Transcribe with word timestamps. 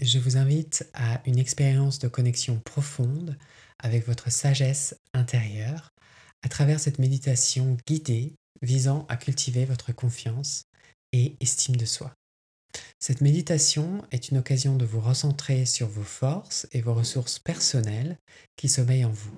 je 0.00 0.18
vous 0.18 0.36
invite 0.36 0.88
à 0.94 1.20
une 1.26 1.38
expérience 1.38 1.98
de 1.98 2.08
connexion 2.08 2.60
profonde 2.60 3.36
avec 3.78 4.06
votre 4.06 4.30
sagesse 4.30 4.96
intérieure 5.12 5.90
à 6.42 6.48
travers 6.48 6.80
cette 6.80 6.98
méditation 6.98 7.76
guidée 7.86 8.34
visant 8.62 9.06
à 9.08 9.16
cultiver 9.16 9.64
votre 9.64 9.92
confiance 9.92 10.64
et 11.12 11.34
estime 11.40 11.76
de 11.76 11.84
soi. 11.84 12.12
Cette 13.00 13.20
méditation 13.20 14.04
est 14.10 14.28
une 14.28 14.38
occasion 14.38 14.76
de 14.76 14.84
vous 14.84 15.00
recentrer 15.00 15.66
sur 15.66 15.88
vos 15.88 16.04
forces 16.04 16.66
et 16.72 16.80
vos 16.80 16.94
ressources 16.94 17.38
personnelles 17.38 18.18
qui 18.56 18.68
sommeillent 18.68 19.04
en 19.04 19.12
vous. 19.12 19.36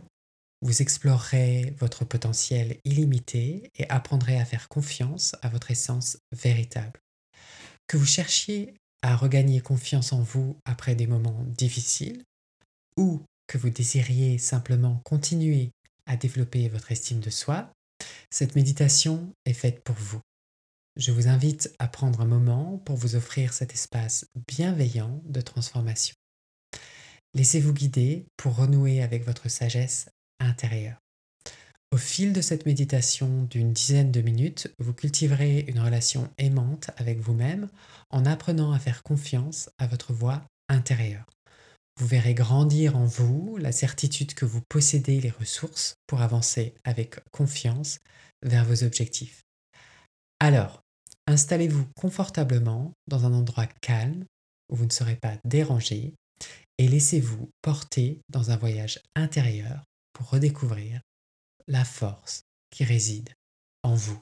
Vous 0.63 0.83
explorerez 0.83 1.75
votre 1.79 2.05
potentiel 2.05 2.77
illimité 2.85 3.71
et 3.77 3.89
apprendrez 3.89 4.39
à 4.39 4.45
faire 4.45 4.69
confiance 4.69 5.37
à 5.41 5.49
votre 5.49 5.71
essence 5.71 6.19
véritable. 6.33 7.01
Que 7.87 7.97
vous 7.97 8.07
cherchiez 8.07 8.75
à 9.03 9.17
regagner 9.17 9.61
confiance 9.61 10.13
en 10.13 10.21
vous 10.21 10.57
après 10.65 10.95
des 10.95 11.07
moments 11.07 11.45
difficiles 11.47 12.23
ou 12.97 13.23
que 13.47 13.59
vous 13.59 13.71
désiriez 13.71 14.39
simplement 14.39 15.01
continuer 15.05 15.71
à 16.07 16.17
développer 16.17 16.69
votre 16.69 16.93
estime 16.93 17.21
de 17.21 17.31
soi, 17.31 17.73
cette 18.31 18.55
méditation 18.55 19.33
est 19.45 19.53
faite 19.53 19.83
pour 19.83 19.97
vous. 19.97 20.21
Je 20.97 21.13
vous 21.13 21.29
invite 21.29 21.75
à 21.79 21.89
prendre 21.89 22.21
un 22.21 22.27
moment 22.27 22.79
pour 22.85 22.97
vous 22.97 23.17
offrir 23.17 23.53
cet 23.53 23.73
espace 23.73 24.27
bienveillant 24.49 25.23
de 25.25 25.41
transformation. 25.41 26.15
Laissez-vous 27.35 27.73
guider 27.73 28.27
pour 28.37 28.57
renouer 28.57 29.03
avec 29.03 29.25
votre 29.25 29.49
sagesse 29.49 30.09
intérieure. 30.41 31.00
Au 31.93 31.97
fil 31.97 32.33
de 32.33 32.41
cette 32.41 32.67
méditation 32.67 33.43
d'une 33.51 33.73
dizaine 33.73 34.13
de 34.13 34.21
minutes, 34.21 34.73
vous 34.79 34.95
cultiverez 34.95 35.65
une 35.67 35.81
relation 35.81 36.31
aimante 36.39 36.91
avec 36.97 37.19
vous-même 37.19 37.69
en 38.11 38.25
apprenant 38.27 38.71
à 38.71 38.79
faire 38.79 39.03
confiance 39.03 39.71
à 39.79 39.89
votre 39.89 40.13
voix 40.13 40.45
intérieure. 40.69 41.27
Vous 41.99 42.07
verrez 42.07 42.33
grandir 42.33 42.97
en 42.97 43.07
vous 43.07 43.57
la 43.57 43.73
certitude 43.73 44.35
que 44.35 44.45
vous 44.45 44.61
possédez 44.69 45.21
les 45.21 45.31
ressources 45.31 45.97
pour 46.07 46.21
avancer 46.21 46.75
avec 46.85 47.19
confiance 47.33 47.99
vers 48.45 48.65
vos 48.65 48.85
objectifs. 48.85 49.43
Alors, 50.39 50.83
installez-vous 51.27 51.87
confortablement 51.97 52.93
dans 53.09 53.27
un 53.27 53.33
endroit 53.33 53.67
calme 53.67 54.25
où 54.69 54.77
vous 54.77 54.87
ne 54.87 54.93
serez 54.93 55.17
pas 55.17 55.35
dérangé 55.45 56.15
et 56.79 56.87
laissez-vous 56.87 57.51
porter 57.63 58.21
dans 58.29 58.53
un 58.53 58.57
voyage 58.57 59.01
intérieur 59.17 59.83
pour 60.13 60.31
redécouvrir 60.31 61.01
la 61.67 61.85
force 61.85 62.43
qui 62.71 62.85
réside 62.85 63.35
en 63.83 63.95
vous. 63.95 64.21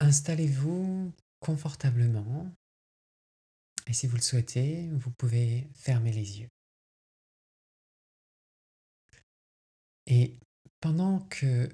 Installez-vous 0.00 1.12
confortablement 1.40 2.52
et 3.86 3.92
si 3.92 4.06
vous 4.06 4.16
le 4.16 4.22
souhaitez, 4.22 4.88
vous 4.90 5.10
pouvez 5.10 5.68
fermer 5.74 6.12
les 6.12 6.40
yeux. 6.40 6.48
Et 10.06 10.36
pendant 10.80 11.20
que 11.20 11.68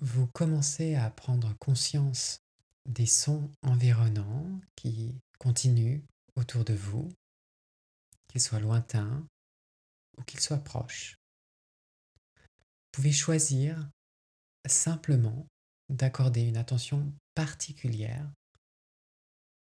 vous 0.00 0.26
commencez 0.28 0.94
à 0.94 1.10
prendre 1.10 1.56
conscience 1.58 2.40
des 2.86 3.06
sons 3.06 3.50
environnants 3.62 4.60
qui 4.74 5.14
continuent 5.38 6.02
autour 6.34 6.64
de 6.64 6.74
vous, 6.74 7.08
qu'ils 8.28 8.40
soient 8.40 8.60
lointains 8.60 9.26
ou 10.18 10.22
qu'ils 10.22 10.40
soient 10.40 10.58
proches, 10.58 11.16
vous 12.36 12.90
pouvez 12.92 13.12
choisir 13.12 13.90
simplement 14.66 15.46
d'accorder 15.88 16.42
une 16.42 16.56
attention 16.56 17.12
particulière 17.34 18.30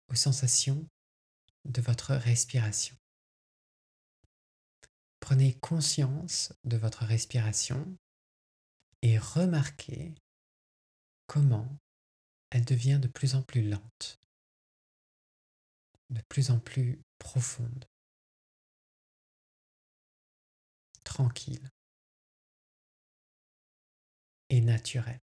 aux 0.09 0.15
sensations 0.15 0.87
de 1.65 1.81
votre 1.81 2.15
respiration. 2.15 2.97
Prenez 5.21 5.55
conscience 5.59 6.53
de 6.65 6.77
votre 6.77 7.05
respiration 7.05 7.97
et 9.03 9.19
remarquez 9.19 10.15
comment 11.27 11.69
elle 12.51 12.65
devient 12.65 12.99
de 13.01 13.09
plus 13.09 13.35
en 13.35 13.43
plus 13.43 13.69
lente, 13.69 14.19
de 16.09 16.21
plus 16.29 16.51
en 16.51 16.59
plus 16.59 17.01
profonde, 17.19 17.85
tranquille 21.05 21.71
et 24.49 24.61
naturelle. 24.61 25.21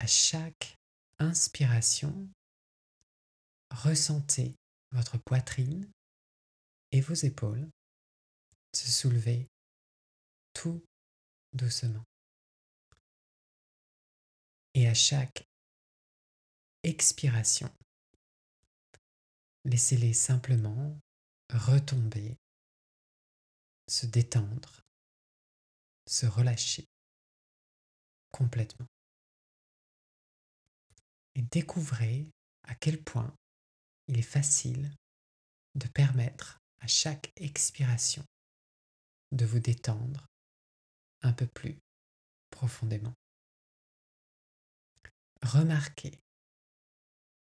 À 0.00 0.06
chaque 0.06 0.76
inspiration, 1.18 2.28
ressentez 3.70 4.54
votre 4.92 5.18
poitrine 5.18 5.90
et 6.92 7.00
vos 7.00 7.14
épaules 7.14 7.68
se 8.74 8.90
soulever 8.90 9.48
tout 10.52 10.84
doucement. 11.52 12.04
Et 14.74 14.88
à 14.88 14.94
chaque 14.94 15.48
expiration, 16.82 17.70
laissez-les 19.64 20.12
simplement 20.12 20.98
retomber, 21.52 22.36
se 23.88 24.06
détendre, 24.06 24.82
se 26.06 26.26
relâcher 26.26 26.86
complètement. 28.30 28.86
Et 31.34 31.42
découvrez 31.42 32.28
à 32.64 32.74
quel 32.74 33.02
point 33.02 33.34
il 34.08 34.18
est 34.18 34.22
facile 34.22 34.90
de 35.74 35.88
permettre 35.88 36.60
à 36.80 36.86
chaque 36.86 37.32
expiration 37.36 38.24
de 39.32 39.44
vous 39.44 39.58
détendre 39.58 40.26
un 41.22 41.32
peu 41.32 41.46
plus 41.46 41.78
profondément. 42.50 43.14
Remarquez 45.42 46.18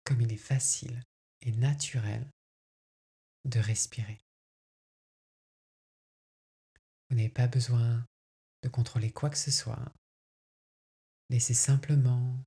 comme 0.03 0.21
il 0.21 0.31
est 0.31 0.37
facile 0.37 1.03
et 1.41 1.51
naturel 1.51 2.27
de 3.45 3.59
respirer. 3.59 4.19
Vous 7.09 7.15
n'avez 7.15 7.29
pas 7.29 7.47
besoin 7.47 8.05
de 8.61 8.69
contrôler 8.69 9.11
quoi 9.11 9.29
que 9.29 9.37
ce 9.37 9.51
soit. 9.51 9.93
Laissez 11.29 11.53
simplement 11.53 12.43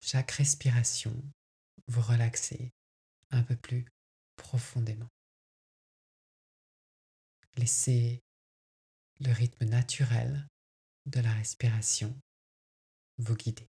chaque 0.00 0.30
respiration 0.32 1.14
vous 1.88 2.00
relaxer 2.00 2.72
un 3.30 3.42
peu 3.42 3.56
plus 3.56 3.84
profondément. 4.36 5.08
Laissez 7.56 8.22
le 9.18 9.32
rythme 9.32 9.64
naturel 9.64 10.46
de 11.06 11.20
la 11.20 11.32
respiration 11.32 12.16
vous 13.18 13.34
guider. 13.34 13.68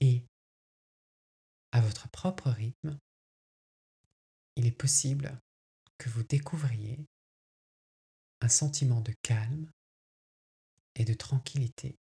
Et 0.00 0.24
à 1.72 1.80
votre 1.80 2.08
propre 2.10 2.50
rythme, 2.50 2.98
il 4.56 4.66
est 4.66 4.76
possible 4.76 5.38
que 5.98 6.10
vous 6.10 6.22
découvriez 6.22 7.06
un 8.40 8.48
sentiment 8.48 9.00
de 9.00 9.14
calme 9.22 9.70
et 10.94 11.04
de 11.04 11.14
tranquillité 11.14 11.96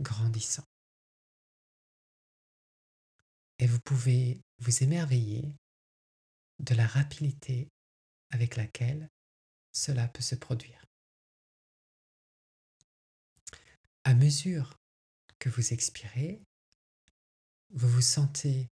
grandissant 0.00 0.68
et 3.58 3.66
vous 3.66 3.80
pouvez 3.80 4.40
vous 4.58 4.82
émerveiller 4.82 5.56
de 6.60 6.74
la 6.74 6.86
rapidité 6.86 7.68
avec 8.30 8.56
laquelle 8.56 9.08
cela 9.72 10.08
peut 10.08 10.22
se 10.22 10.34
produire. 10.34 10.84
À 14.04 14.14
mesure 14.14 14.78
que 15.38 15.48
vous 15.48 15.72
expirez, 15.72 16.40
vous 17.70 17.88
vous 17.88 18.02
sentez 18.02 18.68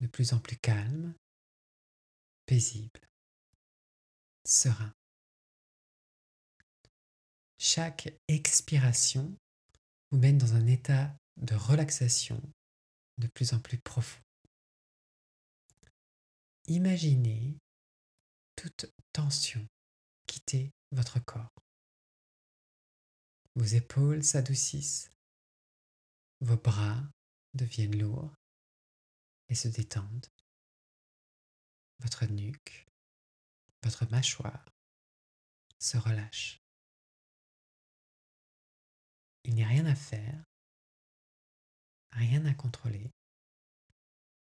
de 0.00 0.06
plus 0.06 0.32
en 0.32 0.38
plus 0.38 0.56
calme, 0.56 1.14
paisible, 2.46 3.00
serein. 4.44 4.92
Chaque 7.62 8.08
expiration 8.26 9.36
vous 10.10 10.16
mène 10.16 10.38
dans 10.38 10.54
un 10.54 10.66
état 10.66 11.14
de 11.36 11.54
relaxation 11.54 12.40
de 13.18 13.26
plus 13.26 13.52
en 13.52 13.60
plus 13.60 13.76
profond. 13.78 14.22
imaginez 16.68 17.58
toute 18.56 18.86
tension 19.12 19.68
quitter 20.26 20.72
votre 20.92 21.22
corps. 21.22 21.52
Vos 23.56 23.66
épaules 23.66 24.24
s'adoucissent, 24.24 25.12
vos 26.40 26.56
bras 26.56 27.02
deviennent 27.52 27.98
lourds 27.98 28.34
et 29.50 29.54
se 29.54 29.68
détendent. 29.68 30.32
Votre 31.98 32.24
nuque, 32.24 32.86
votre 33.82 34.10
mâchoire 34.10 34.64
se 35.78 35.98
relâche. 35.98 36.59
Il 39.44 39.54
n'y 39.54 39.64
a 39.64 39.68
rien 39.68 39.86
à 39.86 39.94
faire, 39.94 40.44
rien 42.12 42.44
à 42.46 42.54
contrôler. 42.54 43.10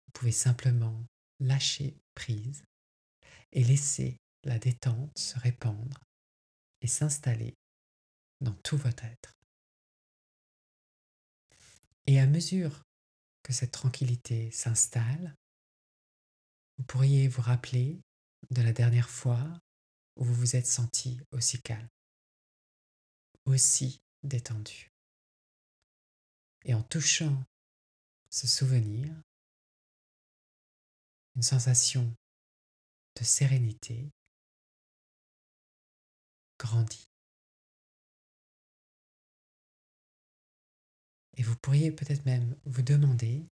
Vous 0.06 0.12
pouvez 0.12 0.32
simplement 0.32 1.04
lâcher 1.40 1.96
prise 2.14 2.64
et 3.52 3.62
laisser 3.64 4.16
la 4.44 4.58
détente 4.58 5.16
se 5.18 5.38
répandre 5.38 6.00
et 6.80 6.86
s'installer 6.86 7.54
dans 8.40 8.54
tout 8.54 8.76
votre 8.76 9.04
être. 9.04 9.34
Et 12.06 12.18
à 12.18 12.26
mesure 12.26 12.82
que 13.42 13.52
cette 13.52 13.72
tranquillité 13.72 14.50
s'installe, 14.50 15.34
vous 16.78 16.84
pourriez 16.84 17.28
vous 17.28 17.42
rappeler 17.42 18.00
de 18.50 18.62
la 18.62 18.72
dernière 18.72 19.10
fois 19.10 19.60
où 20.16 20.24
vous 20.24 20.34
vous 20.34 20.56
êtes 20.56 20.66
senti 20.66 21.20
aussi 21.32 21.60
calme, 21.60 21.88
aussi 23.44 24.00
détendu. 24.22 24.90
Et 26.64 26.74
en 26.74 26.82
touchant 26.82 27.42
ce 28.30 28.46
souvenir, 28.46 29.14
une 31.36 31.42
sensation 31.42 32.14
de 33.16 33.24
sérénité 33.24 34.10
grandit. 36.58 37.08
Et 41.36 41.42
vous 41.42 41.56
pourriez 41.56 41.92
peut-être 41.92 42.24
même 42.26 42.56
vous 42.64 42.82
demander 42.82 43.46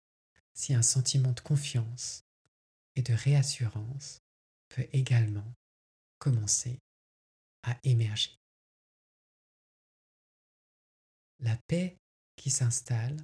si 0.55 0.73
un 0.75 0.83
sentiment 0.83 1.33
de 1.33 1.41
confiance 1.41 2.25
et 2.97 3.03
de 3.03 3.13
réassurance 3.13 4.23
peut 4.71 4.87
également 4.93 5.53
commencer 6.19 6.81
à 7.63 7.79
émerger. 7.85 8.44
La 11.45 11.59
paix 11.69 11.99
qui 12.37 12.49
s'installe 12.49 13.23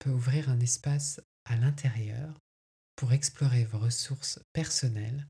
peut 0.00 0.10
ouvrir 0.10 0.48
un 0.48 0.58
espace 0.58 1.20
à 1.44 1.56
l'intérieur 1.56 2.36
pour 2.96 3.12
explorer 3.12 3.64
vos 3.64 3.78
ressources 3.78 4.40
personnelles 4.52 5.28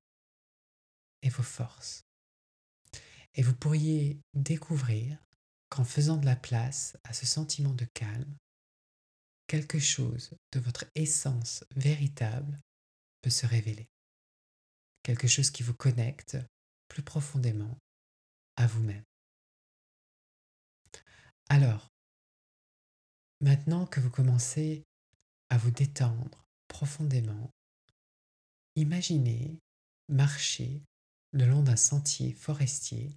et 1.21 1.29
vos 1.29 1.43
forces. 1.43 2.05
Et 3.35 3.43
vous 3.43 3.55
pourriez 3.55 4.19
découvrir 4.33 5.23
qu'en 5.69 5.85
faisant 5.85 6.17
de 6.17 6.25
la 6.25 6.37
place 6.37 6.97
à 7.05 7.13
ce 7.13 7.27
sentiment 7.27 7.75
de 7.75 7.85
calme, 7.93 8.35
quelque 9.47 9.79
chose 9.79 10.35
de 10.53 10.61
votre 10.61 10.87
essence 10.95 11.65
véritable 11.75 12.59
peut 13.21 13.29
se 13.29 13.45
révéler. 13.45 13.91
Quelque 15.03 15.29
chose 15.29 15.51
qui 15.51 15.63
vous 15.63 15.75
connecte 15.75 16.39
plus 16.89 17.03
profondément 17.03 17.77
à 18.57 18.67
vous-même. 18.67 19.05
Alors, 21.51 21.93
maintenant 23.41 23.87
que 23.87 24.01
vous 24.01 24.11
commencez 24.11 24.85
à 25.51 25.59
vous 25.59 25.71
détendre 25.71 26.47
profondément, 26.69 27.51
imaginez 28.75 29.59
marcher 30.09 30.83
le 31.33 31.47
long 31.47 31.63
d'un 31.63 31.77
sentier 31.77 32.33
forestier 32.33 33.17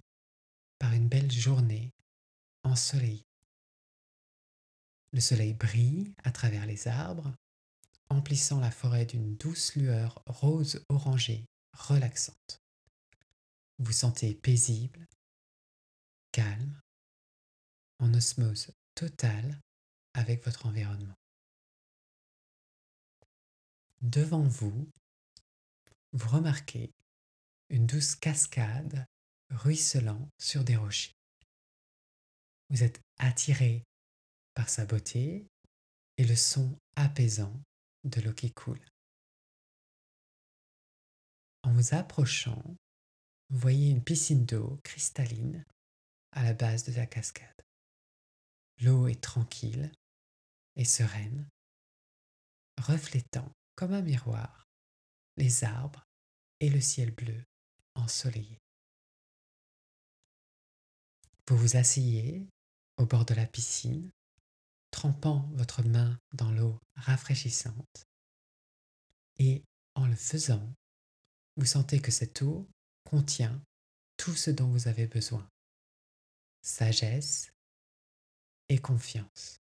par 0.78 0.92
une 0.92 1.08
belle 1.08 1.30
journée 1.30 1.90
ensoleillée. 2.64 3.24
Le 5.12 5.20
soleil 5.20 5.54
brille 5.54 6.14
à 6.22 6.30
travers 6.30 6.66
les 6.66 6.86
arbres, 6.86 7.34
emplissant 8.08 8.60
la 8.60 8.70
forêt 8.70 9.06
d'une 9.06 9.36
douce 9.36 9.74
lueur 9.74 10.22
rose 10.26 10.84
orangée 10.88 11.46
relaxante. 11.72 12.60
Vous 13.78 13.92
sentez 13.92 14.34
paisible, 14.34 15.06
calme, 16.32 16.80
en 17.98 18.12
osmose 18.14 18.70
totale 18.94 19.58
avec 20.14 20.44
votre 20.44 20.66
environnement. 20.66 21.14
Devant 24.02 24.42
vous, 24.42 24.88
vous 26.12 26.28
remarquez 26.28 26.90
une 27.68 27.86
douce 27.86 28.16
cascade 28.16 29.06
ruisselant 29.50 30.28
sur 30.38 30.64
des 30.64 30.76
rochers. 30.76 31.14
Vous 32.70 32.82
êtes 32.82 33.00
attiré 33.18 33.84
par 34.54 34.68
sa 34.68 34.86
beauté 34.86 35.46
et 36.16 36.24
le 36.24 36.36
son 36.36 36.78
apaisant 36.96 37.52
de 38.04 38.20
l'eau 38.20 38.32
qui 38.32 38.52
coule. 38.52 38.80
En 41.62 41.72
vous 41.72 41.94
approchant, 41.94 42.62
vous 43.50 43.58
voyez 43.58 43.90
une 43.90 44.02
piscine 44.02 44.46
d'eau 44.46 44.78
cristalline 44.82 45.64
à 46.32 46.44
la 46.44 46.54
base 46.54 46.84
de 46.84 46.92
la 46.92 47.06
cascade. 47.06 47.62
L'eau 48.80 49.08
est 49.08 49.20
tranquille 49.20 49.92
et 50.76 50.84
sereine, 50.84 51.48
reflétant 52.78 53.52
comme 53.74 53.92
un 53.92 54.02
miroir 54.02 54.68
les 55.36 55.64
arbres 55.64 56.06
et 56.60 56.70
le 56.70 56.80
ciel 56.80 57.10
bleu 57.10 57.44
ensoleillé. 57.94 58.58
Vous 61.48 61.56
vous 61.56 61.76
asseyez 61.76 62.46
au 62.96 63.06
bord 63.06 63.24
de 63.24 63.34
la 63.34 63.46
piscine, 63.46 64.10
trempant 64.90 65.50
votre 65.54 65.82
main 65.82 66.18
dans 66.32 66.50
l'eau 66.52 66.78
rafraîchissante, 66.94 68.06
et 69.38 69.64
en 69.94 70.06
le 70.06 70.16
faisant, 70.16 70.72
vous 71.56 71.66
sentez 71.66 72.00
que 72.00 72.10
cette 72.10 72.42
eau 72.42 72.68
contient 73.04 73.62
tout 74.16 74.34
ce 74.34 74.50
dont 74.50 74.68
vous 74.68 74.88
avez 74.88 75.06
besoin. 75.06 75.48
Sagesse 76.62 77.50
confiance. 78.78 79.60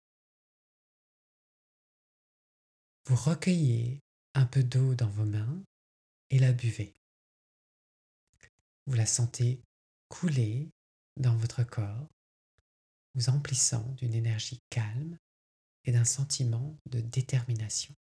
Vous 3.05 3.15
recueillez 3.15 3.99
un 4.33 4.45
peu 4.45 4.63
d'eau 4.63 4.95
dans 4.95 5.09
vos 5.09 5.25
mains 5.25 5.63
et 6.29 6.39
la 6.39 6.53
buvez. 6.53 6.93
Vous 8.85 8.95
la 8.95 9.05
sentez 9.05 9.61
couler 10.09 10.69
dans 11.17 11.35
votre 11.35 11.63
corps, 11.63 12.07
vous 13.15 13.29
emplissant 13.29 13.83
d'une 13.97 14.13
énergie 14.13 14.59
calme 14.69 15.17
et 15.85 15.91
d'un 15.91 16.05
sentiment 16.05 16.77
de 16.89 17.01
détermination. 17.01 17.93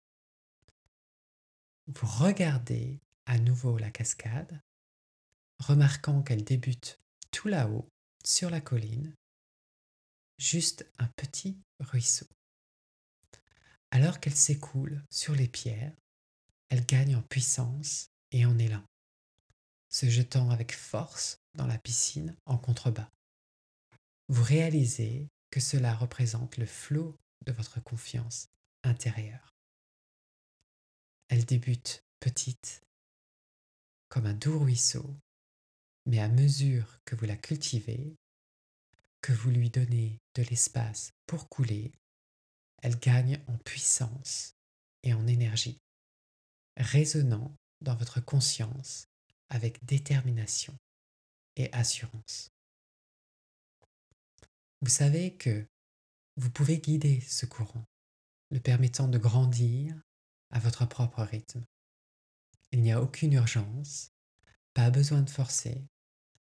Vous 1.86 2.06
regardez 2.06 3.00
à 3.26 3.38
nouveau 3.38 3.78
la 3.78 3.90
cascade, 3.90 4.60
remarquant 5.58 6.22
qu'elle 6.22 6.44
débute 6.44 6.98
tout 7.30 7.48
là-haut, 7.48 7.88
sur 8.24 8.50
la 8.50 8.60
colline, 8.60 9.14
juste 10.38 10.86
un 10.98 11.08
petit 11.08 11.58
ruisseau. 11.80 12.26
Alors 13.90 14.20
qu'elle 14.20 14.36
s'écoule 14.36 15.02
sur 15.10 15.34
les 15.34 15.48
pierres, 15.48 15.94
elle 16.68 16.84
gagne 16.84 17.16
en 17.16 17.22
puissance 17.22 18.10
et 18.30 18.44
en 18.44 18.58
élan 18.58 18.84
se 19.88 20.08
jetant 20.08 20.50
avec 20.50 20.74
force 20.74 21.40
dans 21.54 21.66
la 21.66 21.78
piscine 21.78 22.36
en 22.46 22.58
contrebas. 22.58 23.10
Vous 24.28 24.42
réalisez 24.42 25.28
que 25.50 25.60
cela 25.60 25.94
représente 25.94 26.58
le 26.58 26.66
flot 26.66 27.16
de 27.46 27.52
votre 27.52 27.82
confiance 27.82 28.48
intérieure. 28.82 29.54
Elle 31.28 31.44
débute 31.44 32.04
petite, 32.20 32.82
comme 34.08 34.26
un 34.26 34.34
doux 34.34 34.58
ruisseau, 34.58 35.16
mais 36.06 36.20
à 36.20 36.28
mesure 36.28 37.00
que 37.04 37.14
vous 37.14 37.26
la 37.26 37.36
cultivez, 37.36 38.14
que 39.20 39.32
vous 39.32 39.50
lui 39.50 39.70
donnez 39.70 40.20
de 40.34 40.42
l'espace 40.42 41.12
pour 41.26 41.48
couler, 41.48 41.92
elle 42.82 42.98
gagne 42.98 43.42
en 43.48 43.58
puissance 43.58 44.54
et 45.02 45.14
en 45.14 45.26
énergie, 45.26 45.80
résonnant 46.76 47.56
dans 47.80 47.96
votre 47.96 48.20
conscience 48.20 49.08
avec 49.48 49.84
détermination 49.84 50.76
et 51.56 51.72
assurance. 51.72 52.50
Vous 54.80 54.90
savez 54.90 55.36
que 55.36 55.66
vous 56.36 56.50
pouvez 56.50 56.78
guider 56.78 57.20
ce 57.22 57.46
courant, 57.46 57.84
le 58.50 58.60
permettant 58.60 59.08
de 59.08 59.18
grandir 59.18 60.00
à 60.50 60.60
votre 60.60 60.86
propre 60.86 61.22
rythme. 61.22 61.64
Il 62.70 62.82
n'y 62.82 62.92
a 62.92 63.02
aucune 63.02 63.32
urgence, 63.32 64.12
pas 64.74 64.90
besoin 64.90 65.22
de 65.22 65.30
forcer, 65.30 65.84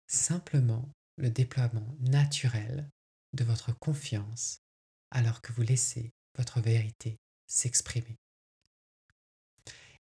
simplement 0.08 0.90
le 1.18 1.30
déploiement 1.30 1.96
naturel 2.00 2.90
de 3.34 3.44
votre 3.44 3.78
confiance 3.78 4.62
alors 5.12 5.42
que 5.42 5.52
vous 5.54 5.64
laissez 5.64 6.14
votre 6.36 6.62
vérité 6.62 7.20
s'exprimer. 7.48 8.18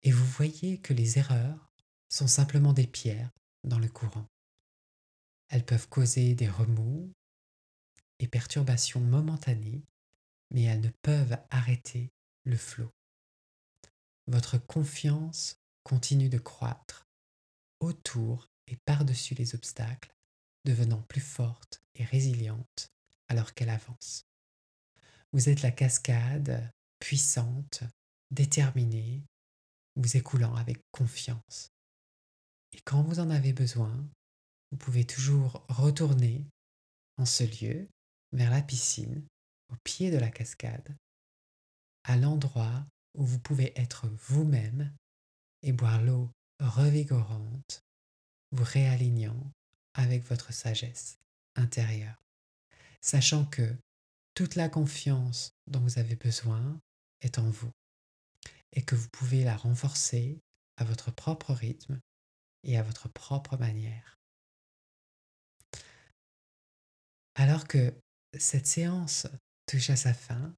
Et 0.02 0.12
vous 0.12 0.24
voyez 0.24 0.80
que 0.80 0.94
les 0.94 1.18
erreurs 1.18 1.70
sont 2.08 2.26
simplement 2.26 2.72
des 2.72 2.86
pierres 2.86 3.30
dans 3.64 3.78
le 3.78 3.88
courant. 3.88 4.26
Elles 5.48 5.64
peuvent 5.64 5.88
causer 5.88 6.34
des 6.34 6.48
remous 6.48 7.12
et 8.18 8.28
perturbations 8.28 9.00
momentanées, 9.00 9.84
mais 10.50 10.62
elles 10.62 10.80
ne 10.80 10.90
peuvent 11.02 11.38
arrêter 11.50 12.12
le 12.44 12.56
flot. 12.56 12.90
Votre 14.26 14.58
confiance 14.58 15.60
continue 15.82 16.28
de 16.28 16.38
croître 16.38 17.08
autour 17.80 18.48
et 18.66 18.76
par-dessus 18.76 19.34
les 19.34 19.54
obstacles, 19.54 20.14
devenant 20.64 21.02
plus 21.02 21.20
forte 21.20 21.82
et 21.94 22.04
résiliente 22.04 22.90
alors 23.28 23.54
qu'elle 23.54 23.70
avance. 23.70 24.24
Vous 25.32 25.48
êtes 25.48 25.62
la 25.62 25.70
cascade 25.70 26.70
puissante, 26.98 27.84
déterminée, 28.30 29.22
vous 29.96 30.16
écoulant 30.16 30.54
avec 30.56 30.78
confiance. 30.92 31.70
Et 32.72 32.80
quand 32.80 33.02
vous 33.02 33.20
en 33.20 33.30
avez 33.30 33.52
besoin, 33.52 34.08
vous 34.70 34.78
pouvez 34.78 35.04
toujours 35.04 35.64
retourner 35.68 36.44
en 37.18 37.26
ce 37.26 37.44
lieu, 37.44 37.88
vers 38.32 38.50
la 38.50 38.62
piscine, 38.62 39.26
au 39.72 39.76
pied 39.84 40.10
de 40.10 40.16
la 40.16 40.30
cascade, 40.30 40.96
à 42.04 42.16
l'endroit 42.16 42.86
où 43.14 43.24
vous 43.24 43.40
pouvez 43.40 43.78
être 43.78 44.08
vous-même 44.08 44.92
et 45.62 45.72
boire 45.72 46.00
l'eau 46.00 46.30
revigorante, 46.60 47.82
vous 48.52 48.64
réalignant 48.64 49.50
avec 49.94 50.24
votre 50.24 50.52
sagesse 50.52 51.18
intérieure, 51.56 52.22
sachant 53.00 53.44
que 53.44 53.76
toute 54.34 54.54
la 54.54 54.68
confiance 54.68 55.52
dont 55.66 55.80
vous 55.80 55.98
avez 55.98 56.16
besoin 56.16 56.80
est 57.20 57.38
en 57.38 57.48
vous 57.50 57.70
et 58.72 58.82
que 58.82 58.94
vous 58.94 59.08
pouvez 59.08 59.44
la 59.44 59.56
renforcer 59.56 60.40
à 60.76 60.84
votre 60.84 61.10
propre 61.10 61.52
rythme 61.52 62.00
et 62.62 62.78
à 62.78 62.82
votre 62.82 63.08
propre 63.08 63.56
manière. 63.56 64.18
Alors 67.34 67.66
que 67.66 67.94
cette 68.38 68.66
séance 68.66 69.26
touche 69.66 69.90
à 69.90 69.96
sa 69.96 70.14
fin, 70.14 70.54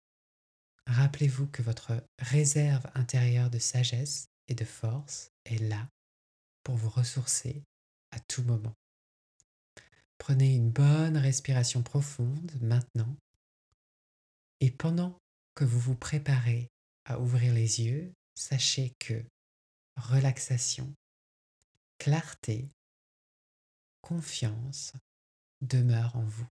rappelez-vous 0.87 1.47
que 1.47 1.63
votre 1.63 2.05
réserve 2.19 2.87
intérieure 2.95 3.51
de 3.51 3.59
sagesse 3.59 4.29
et 4.49 4.55
de 4.55 4.65
force 4.65 5.31
est 5.45 5.59
là 5.59 5.89
pour 6.65 6.77
vous 6.77 6.91
ressourcer 6.91 7.63
à 8.11 8.21
tout 8.21 8.43
moment. 8.43 8.75
Prenez 10.19 10.55
une 10.55 10.71
bonne 10.71 11.17
respiration 11.17 11.83
profonde 11.83 12.53
maintenant 12.61 13.17
et 14.61 14.71
pendant 14.71 15.19
que 15.55 15.65
vous 15.65 15.81
vous 15.81 15.97
préparez 15.97 16.71
à 17.05 17.19
ouvrir 17.19 17.53
les 17.53 17.81
yeux, 17.83 18.13
sachez 18.37 18.93
que 19.01 19.25
relaxation, 19.97 20.95
clarté, 21.99 22.69
confiance 24.01 24.93
demeurent 25.61 26.17
en 26.17 26.25
vous. 26.25 26.47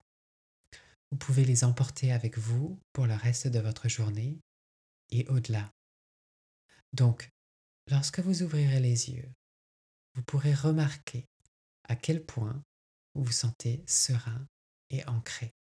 Vous 1.12 1.18
pouvez 1.18 1.46
les 1.46 1.64
emporter 1.64 2.12
avec 2.12 2.38
vous 2.38 2.80
pour 2.94 3.06
le 3.06 3.16
reste 3.16 3.48
de 3.48 3.60
votre 3.60 3.90
journée 3.90 4.40
et 5.10 5.28
au-delà. 5.28 5.72
Donc, 6.94 7.30
lorsque 7.90 8.20
vous 8.20 8.44
ouvrirez 8.44 8.80
les 8.80 9.10
yeux, 9.10 9.30
vous 10.16 10.24
pourrez 10.24 10.54
remarquer 10.54 11.26
à 11.88 11.96
quel 11.96 12.26
point 12.26 12.62
vous 13.14 13.24
vous 13.24 13.32
sentez 13.32 13.84
serein 13.88 14.48
et 14.90 15.06
ancré. 15.08 15.54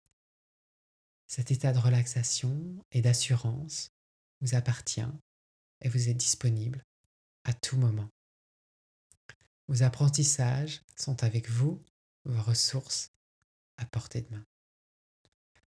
Cet 1.27 1.51
état 1.51 1.73
de 1.73 1.79
relaxation 1.79 2.85
et 2.91 3.03
d'assurance 3.03 3.93
vous 4.41 4.55
appartient 4.55 5.01
et 5.81 5.89
vous 5.89 6.09
est 6.09 6.15
disponible 6.15 6.85
à 7.45 7.53
tout 7.53 7.77
moment. 7.77 8.09
Vos 9.69 9.83
apprentissages 9.83 10.83
sont 10.97 11.23
avec 11.23 11.49
vous, 11.51 11.83
vos 12.25 12.43
ressources 12.43 13.11
à 13.77 13.85
portée 13.85 14.23
de 14.23 14.31
main. 14.35 14.45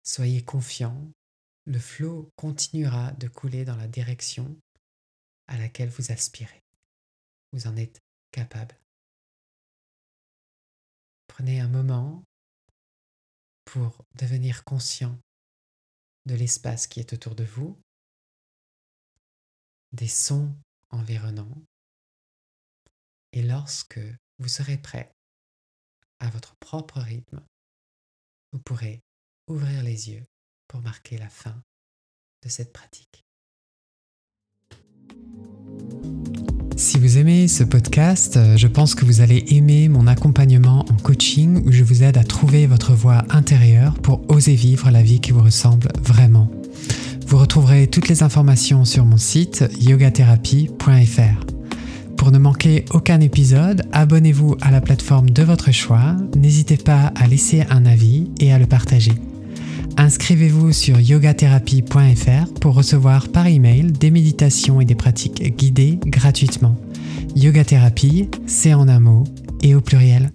Soyez 0.02 0.42
confiant, 0.42 1.12
le 1.64 1.78
flot 1.78 2.30
continuera 2.36 3.12
de 3.12 3.28
couler 3.28 3.64
dans 3.64 3.76
la 3.76 3.88
direction 3.88 4.56
à 5.46 5.56
laquelle 5.56 5.88
vous 5.88 6.12
aspirez. 6.12 6.62
Vous 7.52 7.66
en 7.66 7.76
êtes 7.76 8.02
capable. 8.32 8.76
Prenez 11.36 11.58
un 11.58 11.68
moment 11.68 12.22
pour 13.64 14.04
devenir 14.14 14.62
conscient 14.62 15.18
de 16.26 16.36
l'espace 16.36 16.86
qui 16.86 17.00
est 17.00 17.12
autour 17.12 17.34
de 17.34 17.42
vous, 17.42 17.76
des 19.90 20.06
sons 20.06 20.54
environnants, 20.90 21.60
et 23.32 23.42
lorsque 23.42 23.98
vous 24.38 24.46
serez 24.46 24.78
prêt 24.78 25.12
à 26.20 26.30
votre 26.30 26.54
propre 26.58 27.00
rythme, 27.00 27.44
vous 28.52 28.60
pourrez 28.60 29.02
ouvrir 29.48 29.82
les 29.82 30.10
yeux 30.10 30.24
pour 30.68 30.82
marquer 30.82 31.18
la 31.18 31.28
fin 31.28 31.60
de 32.42 32.48
cette 32.48 32.72
pratique. 32.72 33.24
Si 36.76 36.98
vous 36.98 37.18
aimez 37.18 37.46
ce 37.46 37.62
podcast, 37.62 38.36
euh, 38.36 38.56
je 38.56 38.66
pense 38.66 38.96
que 38.96 39.04
vous 39.04 39.20
allez 39.20 39.44
aimer 39.50 39.88
mon 39.88 40.08
accompagnement 40.08 40.84
en 40.90 40.96
coaching 41.02 41.62
où 41.64 41.70
je 41.70 41.84
vous 41.84 42.02
aide 42.02 42.18
à 42.18 42.24
trouver 42.24 42.66
votre 42.66 42.94
voie 42.94 43.24
intérieure 43.30 43.94
pour 43.94 44.22
oser 44.28 44.54
vivre 44.54 44.90
la 44.90 45.02
vie 45.02 45.20
qui 45.20 45.30
vous 45.30 45.42
ressemble 45.42 45.88
vraiment. 46.02 46.50
Vous 47.28 47.38
retrouverez 47.38 47.86
toutes 47.86 48.08
les 48.08 48.24
informations 48.24 48.84
sur 48.84 49.04
mon 49.04 49.18
site 49.18 49.64
yogatherapie.fr. 49.80 51.46
Pour 52.16 52.32
ne 52.32 52.38
manquer 52.38 52.84
aucun 52.90 53.20
épisode, 53.20 53.82
abonnez-vous 53.92 54.56
à 54.60 54.70
la 54.70 54.80
plateforme 54.80 55.30
de 55.30 55.42
votre 55.42 55.70
choix, 55.70 56.16
n'hésitez 56.36 56.76
pas 56.76 57.12
à 57.14 57.28
laisser 57.28 57.64
un 57.70 57.86
avis 57.86 58.30
et 58.40 58.52
à 58.52 58.58
le 58.58 58.66
partager. 58.66 59.12
Inscrivez-vous 59.96 60.72
sur 60.72 61.00
yogatherapie.fr 61.00 62.52
pour 62.60 62.74
recevoir 62.74 63.28
par 63.28 63.46
email 63.46 63.92
des 63.92 64.10
méditations 64.10 64.80
et 64.80 64.84
des 64.84 64.94
pratiques 64.94 65.56
guidées 65.56 65.98
gratuitement. 66.04 66.76
Yoga 67.36 67.62
c'est 68.46 68.74
en 68.74 68.88
un 68.88 69.00
mot 69.00 69.24
et 69.62 69.74
au 69.74 69.80
pluriel. 69.80 70.30